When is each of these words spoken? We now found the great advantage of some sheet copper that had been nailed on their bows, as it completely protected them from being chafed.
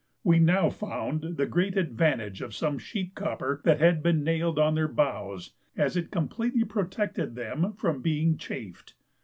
We 0.23 0.39
now 0.39 0.71
found 0.71 1.37
the 1.37 1.45
great 1.45 1.77
advantage 1.77 2.41
of 2.41 2.55
some 2.55 2.79
sheet 2.79 3.13
copper 3.13 3.61
that 3.65 3.79
had 3.79 4.01
been 4.01 4.23
nailed 4.23 4.57
on 4.57 4.73
their 4.73 4.87
bows, 4.87 5.53
as 5.77 5.95
it 5.95 6.09
completely 6.09 6.63
protected 6.63 7.35
them 7.35 7.73
from 7.73 8.01
being 8.01 8.35
chafed. 8.39 8.95